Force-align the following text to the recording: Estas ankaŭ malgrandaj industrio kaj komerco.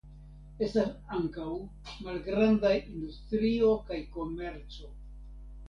Estas 0.67 0.87
ankaŭ 1.17 1.49
malgrandaj 2.07 2.73
industrio 2.95 3.77
kaj 3.93 4.03
komerco. 4.19 4.93